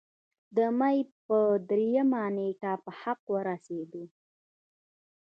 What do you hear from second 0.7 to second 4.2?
مۍ پۀ دريمه نېټه پۀ حق اورسېدو